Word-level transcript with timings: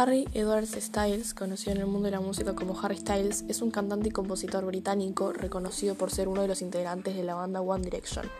Harry 0.00 0.28
Edwards 0.32 0.76
Styles, 0.80 1.34
conocido 1.34 1.72
en 1.72 1.78
el 1.78 1.88
mundo 1.88 2.04
de 2.04 2.12
la 2.12 2.20
música 2.20 2.54
como 2.54 2.78
Harry 2.80 2.98
Styles, 2.98 3.44
es 3.48 3.62
un 3.62 3.72
cantante 3.72 4.10
y 4.10 4.12
compositor 4.12 4.64
británico 4.64 5.32
reconocido 5.32 5.96
por 5.96 6.12
ser 6.12 6.28
uno 6.28 6.42
de 6.42 6.46
los 6.46 6.62
integrantes 6.62 7.16
de 7.16 7.24
la 7.24 7.34
banda 7.34 7.60
One 7.60 7.82
Direction. 7.82 8.30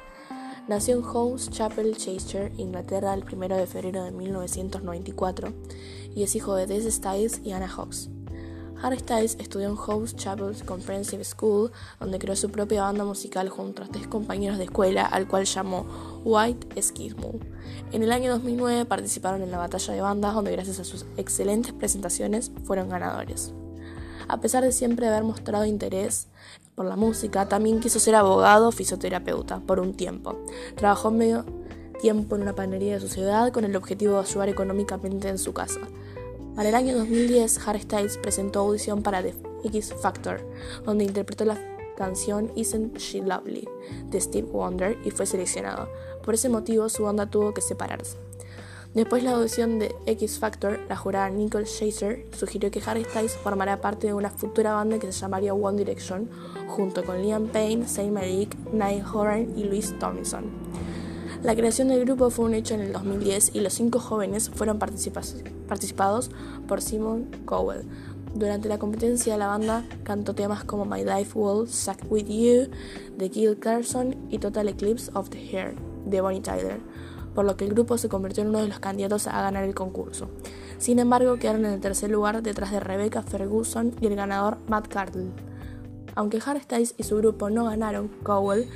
Nació 0.69 0.99
en 0.99 1.03
Holmes 1.04 1.51
Chapel, 1.51 1.97
Cheshire, 1.97 2.53
Inglaterra, 2.58 3.13
el 3.13 3.24
1 3.24 3.56
de 3.56 3.67
febrero 3.67 4.04
de 4.04 4.13
1994 4.13 5.53
y 6.15 6.22
es 6.22 6.37
hijo 6.37 6.54
de 6.54 6.69
Des 6.69 6.94
Styles 6.94 7.40
y 7.42 7.51
Anna 7.51 7.67
Hawks. 7.67 8.09
Harry 8.81 8.99
Styles 8.99 9.37
estudió 9.40 9.69
en 9.69 9.76
House 9.76 10.15
Chapel 10.15 10.54
Comprehensive 10.65 11.24
School, 11.24 11.72
donde 11.99 12.19
creó 12.19 12.37
su 12.37 12.51
propia 12.51 12.83
banda 12.83 13.04
musical 13.04 13.49
junto 13.49 13.83
a 13.83 13.87
tres 13.88 14.06
compañeros 14.06 14.58
de 14.58 14.65
escuela, 14.65 15.04
al 15.04 15.27
cual 15.27 15.47
llamó 15.47 15.87
White 16.24 16.80
Skidmore. 16.80 17.41
En 17.91 18.02
el 18.04 18.12
año 18.12 18.30
2009 18.30 18.84
participaron 18.84 19.42
en 19.42 19.51
la 19.51 19.59
batalla 19.59 19.95
de 19.95 20.01
bandas, 20.01 20.34
donde 20.34 20.52
gracias 20.52 20.78
a 20.78 20.84
sus 20.84 21.06
excelentes 21.16 21.73
presentaciones 21.73 22.52
fueron 22.64 22.88
ganadores. 22.88 23.52
A 24.28 24.41
pesar 24.41 24.62
de 24.62 24.73
siempre 24.73 25.09
haber 25.09 25.24
mostrado 25.24 25.65
interés 25.65 26.29
por 26.74 26.87
la 26.87 26.96
música, 26.96 27.48
también 27.48 27.80
quiso 27.80 27.98
ser 27.98 28.15
abogado 28.15 28.68
o 28.68 28.73
fisioterapeuta 28.73 29.59
por 29.60 29.80
un 29.80 29.95
tiempo. 29.95 30.38
Trabajó 30.76 31.10
medio 31.10 31.45
tiempo 32.01 32.37
en 32.37 32.42
una 32.42 32.54
panadería 32.54 32.95
de 32.95 33.01
su 33.01 33.09
ciudad 33.09 33.52
con 33.52 33.65
el 33.65 33.74
objetivo 33.74 34.15
de 34.15 34.20
ayudar 34.20 34.48
económicamente 34.48 35.29
en 35.29 35.38
su 35.38 35.52
casa. 35.52 35.80
Para 36.58 36.70
el 36.70 36.74
año 36.74 36.96
2010, 36.96 37.68
Harry 37.68 37.82
Styles 37.82 38.18
presentó 38.18 38.58
audición 38.58 39.00
para 39.00 39.22
The 39.22 39.32
X 39.62 39.94
Factor, 40.02 40.40
donde 40.84 41.04
interpretó 41.04 41.44
la 41.44 41.56
canción 41.96 42.50
Isn't 42.56 42.98
She 42.98 43.22
Lovely 43.22 43.68
de 44.10 44.20
Steve 44.20 44.48
Wonder 44.50 44.98
y 45.04 45.12
fue 45.12 45.24
seleccionado. 45.24 45.88
Por 46.24 46.34
ese 46.34 46.48
motivo, 46.48 46.88
su 46.88 47.04
banda 47.04 47.30
tuvo 47.30 47.54
que 47.54 47.60
separarse. 47.60 48.16
Después 48.92 49.22
de 49.22 49.28
la 49.28 49.36
audición 49.36 49.78
de 49.78 49.95
X 50.06 50.40
Factor, 50.40 50.80
la 50.88 50.96
jurada 50.96 51.30
Nicole 51.30 51.65
Chaser 51.65 52.26
sugirió 52.37 52.72
que 52.72 52.82
Harry 52.84 53.04
Styles 53.04 53.37
formará 53.37 53.80
parte 53.80 54.09
de 54.09 54.15
una 54.15 54.30
futura 54.30 54.72
banda 54.72 54.98
que 54.98 55.12
se 55.12 55.20
llamaría 55.20 55.54
One 55.54 55.78
Direction, 55.78 56.28
junto 56.66 57.04
con 57.04 57.22
Liam 57.22 57.46
Payne, 57.46 57.87
Zayn 57.87 58.12
Malik, 58.12 58.56
Niall 58.72 59.04
Horan 59.15 59.56
y 59.56 59.62
Louis 59.62 59.96
Tomlinson. 60.00 60.46
La 61.42 61.54
creación 61.54 61.86
del 61.86 62.04
grupo 62.04 62.30
fue 62.30 62.46
un 62.46 62.54
hecho 62.54 62.74
en 62.74 62.80
el 62.80 62.92
2010 62.92 63.52
y 63.54 63.60
los 63.60 63.72
cinco 63.72 64.00
jóvenes 64.00 64.50
fueron 64.50 64.81
participados 64.81 66.31
por 66.67 66.83
Simon 66.83 67.28
Cowell. 67.44 67.84
Durante 68.34 68.69
la 68.69 68.78
competencia, 68.78 69.36
la 69.36 69.47
banda 69.47 69.84
cantó 70.03 70.34
temas 70.34 70.64
como 70.64 70.84
My 70.84 71.05
Life 71.05 71.39
Will 71.39 71.69
Suck 71.69 71.98
With 72.11 72.27
You 72.27 72.69
de 73.16 73.28
Gil 73.28 73.56
Carson 73.56 74.16
y 74.31 74.39
Total 74.39 74.69
Eclipse 74.69 75.12
of 75.14 75.31
the 75.31 75.39
Hair 75.39 75.77
de 76.06 76.20
Bonnie 76.20 76.41
Tyler, 76.41 76.81
por 77.36 77.44
lo 77.44 77.56
que 77.56 77.66
el 77.66 77.70
grupo 77.70 77.98
se 77.98 78.09
convirtió 78.09 78.42
en 78.42 78.48
uno 78.48 78.59
de 78.59 78.69
los 78.69 78.81
candidatos 78.81 79.28
a 79.28 79.41
ganar 79.41 79.62
el 79.62 79.77
concurso. 79.77 80.28
Sin 80.78 80.98
embargo, 80.98 81.36
quedaron 81.36 81.64
en 81.66 81.72
el 81.75 81.81
tercer 81.81 82.11
lugar 82.11 82.42
detrás 82.42 82.72
de 82.72 82.81
Rebecca 82.81 83.22
Ferguson 83.22 83.94
y 84.00 84.09
el 84.09 84.16
ganador 84.16 84.59
Matt 84.66 84.89
Cardle. 84.89 85.31
Aunque 86.19 86.41
Harry 86.44 86.61
Styles 86.61 86.94
y 86.98 87.05
su 87.05 87.16
grupo 87.16 87.48
no 87.48 87.66
ganaron, 87.66 88.09
Cowell 88.25 88.69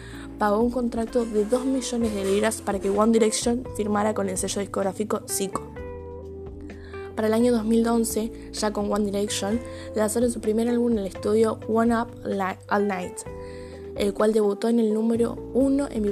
pagó 0.42 0.58
un 0.58 0.72
contrato 0.72 1.24
de 1.24 1.44
2 1.44 1.66
millones 1.66 2.16
de 2.16 2.24
libras 2.24 2.62
para 2.62 2.80
que 2.80 2.90
One 2.90 3.12
Direction 3.12 3.62
firmara 3.76 4.12
con 4.12 4.28
el 4.28 4.36
sello 4.36 4.60
discográfico 4.60 5.22
Zico. 5.28 5.62
Para 7.14 7.28
el 7.28 7.32
año 7.32 7.52
2011, 7.52 8.50
ya 8.52 8.72
con 8.72 8.92
One 8.92 9.04
Direction, 9.04 9.60
lanzaron 9.94 10.32
su 10.32 10.40
primer 10.40 10.68
álbum 10.68 10.90
en 10.94 10.98
el 10.98 11.06
estudio 11.06 11.60
One 11.68 11.96
Up 11.96 12.08
All 12.68 12.88
Night, 12.88 13.18
el 13.94 14.12
cual 14.14 14.32
debutó 14.32 14.68
en 14.68 14.80
el 14.80 14.92
número 14.92 15.38
1 15.54 15.88
en 15.92 16.02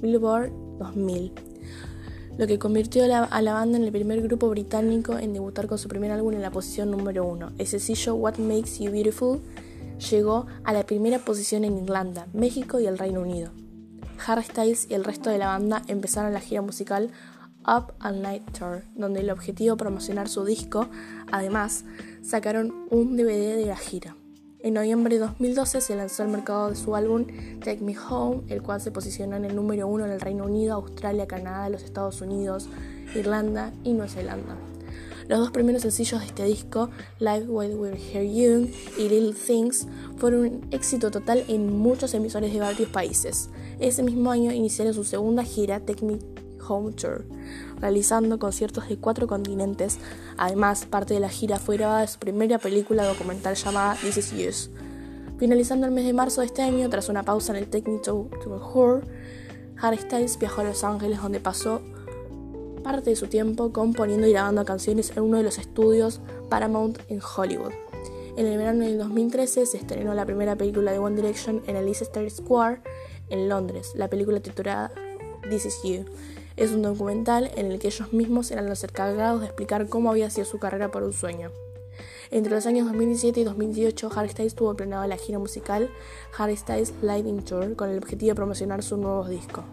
Billboard 0.00 0.50
2000, 0.78 1.32
lo 2.38 2.46
que 2.46 2.58
convirtió 2.58 3.04
a 3.04 3.42
la 3.42 3.52
banda 3.52 3.76
en 3.76 3.84
el 3.84 3.92
primer 3.92 4.22
grupo 4.22 4.48
británico 4.48 5.18
en 5.18 5.34
debutar 5.34 5.66
con 5.66 5.76
su 5.76 5.88
primer 5.88 6.10
álbum 6.10 6.32
en 6.32 6.40
la 6.40 6.50
posición 6.50 6.90
número 6.90 7.26
1. 7.26 7.52
El 7.58 7.66
sencillo 7.66 8.14
What 8.14 8.38
Makes 8.38 8.82
You 8.82 8.90
Beautiful 8.90 9.42
llegó 10.10 10.46
a 10.64 10.72
la 10.72 10.86
primera 10.86 11.18
posición 11.18 11.64
en 11.64 11.76
Irlanda, 11.76 12.28
México 12.32 12.80
y 12.80 12.86
el 12.86 12.96
Reino 12.96 13.20
Unido. 13.20 13.50
Harry 14.26 14.44
Styles 14.44 14.86
y 14.90 14.94
el 14.94 15.04
resto 15.04 15.30
de 15.30 15.38
la 15.38 15.46
banda 15.46 15.82
empezaron 15.88 16.32
la 16.32 16.40
gira 16.40 16.62
musical 16.62 17.10
Up 17.66 17.94
All 18.00 18.20
Night 18.22 18.42
Tour, 18.58 18.82
donde 18.94 19.20
el 19.20 19.30
objetivo 19.30 19.76
promocionar 19.76 20.28
su 20.28 20.44
disco. 20.44 20.88
Además, 21.32 21.84
sacaron 22.22 22.86
un 22.90 23.16
DVD 23.16 23.56
de 23.56 23.66
la 23.66 23.76
gira. 23.76 24.16
En 24.60 24.74
noviembre 24.74 25.16
de 25.16 25.20
2012 25.20 25.80
se 25.82 25.94
lanzó 25.94 26.22
al 26.22 26.30
mercado 26.30 26.70
de 26.70 26.76
su 26.76 26.96
álbum 26.96 27.26
Take 27.60 27.82
Me 27.82 27.96
Home, 27.98 28.44
el 28.48 28.62
cual 28.62 28.80
se 28.80 28.90
posicionó 28.90 29.36
en 29.36 29.44
el 29.44 29.54
número 29.54 29.86
uno 29.86 30.06
en 30.06 30.10
el 30.10 30.20
Reino 30.20 30.44
Unido, 30.44 30.74
Australia, 30.74 31.26
Canadá, 31.26 31.68
los 31.68 31.82
Estados 31.82 32.22
Unidos, 32.22 32.68
Irlanda 33.14 33.72
y 33.82 33.92
Nueva 33.92 34.08
Zelanda. 34.08 34.56
Los 35.28 35.38
dos 35.38 35.50
primeros 35.50 35.82
sencillos 35.82 36.20
de 36.20 36.26
este 36.26 36.44
disco, 36.44 36.90
Live 37.18 37.46
While 37.48 37.76
We're 37.76 37.96
Here 37.96 38.30
Young 38.30 38.68
y 38.98 39.08
Little 39.08 39.32
Things, 39.32 39.86
fueron 40.18 40.40
un 40.40 40.66
éxito 40.70 41.10
total 41.10 41.44
en 41.48 41.78
muchos 41.78 42.12
emisores 42.12 42.52
de 42.52 42.60
varios 42.60 42.90
países. 42.90 43.48
Ese 43.78 44.02
mismo 44.02 44.30
año 44.30 44.52
iniciaron 44.52 44.92
su 44.92 45.04
segunda 45.04 45.42
gira, 45.42 45.80
Take 45.80 46.04
Me 46.04 46.18
Home 46.68 46.92
Tour, 46.92 47.24
realizando 47.80 48.38
conciertos 48.38 48.88
de 48.88 48.98
cuatro 48.98 49.26
continentes. 49.26 49.98
Además, 50.36 50.84
parte 50.84 51.14
de 51.14 51.20
la 51.20 51.30
gira 51.30 51.58
fue 51.58 51.78
grabada 51.78 52.02
de 52.02 52.08
su 52.08 52.18
primera 52.18 52.58
película 52.58 53.04
documental 53.06 53.54
llamada 53.54 53.96
This 54.02 54.18
Is 54.18 54.32
Use. 54.32 54.70
Finalizando 55.38 55.86
el 55.86 55.92
mes 55.92 56.04
de 56.04 56.12
marzo 56.12 56.42
de 56.42 56.48
este 56.48 56.62
año, 56.62 56.88
tras 56.90 57.08
una 57.08 57.22
pausa 57.22 57.52
en 57.52 57.58
el 57.58 57.68
Take 57.68 57.90
Me 57.90 57.98
Tour, 57.98 59.04
Harry 59.80 59.98
Styles 59.98 60.38
viajó 60.38 60.60
a 60.60 60.64
Los 60.64 60.84
Ángeles 60.84 61.20
donde 61.20 61.40
pasó 61.40 61.82
parte 62.84 63.10
de 63.10 63.16
su 63.16 63.26
tiempo 63.26 63.72
componiendo 63.72 64.28
y 64.28 64.32
grabando 64.32 64.64
canciones 64.64 65.10
en 65.16 65.24
uno 65.24 65.38
de 65.38 65.42
los 65.42 65.58
estudios 65.58 66.20
Paramount 66.48 67.00
en 67.08 67.20
Hollywood. 67.20 67.72
En 68.36 68.46
el 68.46 68.58
verano 68.58 68.84
del 68.84 68.98
2013 68.98 69.66
se 69.66 69.76
estrenó 69.76 70.14
la 70.14 70.26
primera 70.26 70.54
película 70.54 70.92
de 70.92 71.00
One 71.00 71.16
Direction 71.16 71.62
en 71.66 71.74
el 71.74 71.86
Leicester 71.86 72.30
Square 72.30 72.82
en 73.30 73.48
Londres, 73.48 73.92
la 73.96 74.08
película 74.08 74.38
titulada 74.40 74.92
This 75.48 75.66
Is 75.66 75.80
You. 75.82 76.04
Es 76.56 76.70
un 76.70 76.82
documental 76.82 77.50
en 77.56 77.72
el 77.72 77.80
que 77.80 77.88
ellos 77.88 78.12
mismos 78.12 78.52
eran 78.52 78.68
los 78.68 78.84
encargados 78.84 79.40
de 79.40 79.46
explicar 79.46 79.88
cómo 79.88 80.10
había 80.10 80.30
sido 80.30 80.44
su 80.44 80.58
carrera 80.58 80.92
por 80.92 81.02
un 81.02 81.12
sueño. 81.12 81.50
Entre 82.30 82.52
los 82.52 82.66
años 82.66 82.86
2017 82.86 83.40
y 83.40 83.44
2018, 83.44 84.10
Harry 84.14 84.28
Styles 84.28 84.54
tuvo 84.54 84.74
planeado 84.74 85.06
la 85.06 85.16
gira 85.16 85.38
musical 85.38 85.90
Harry 86.36 86.56
Styles 86.56 86.92
in 87.24 87.44
Tour 87.44 87.76
con 87.76 87.90
el 87.90 87.98
objetivo 87.98 88.30
de 88.30 88.34
promocionar 88.34 88.82
su 88.82 88.96
nuevo 88.96 89.26
disco. 89.28 89.64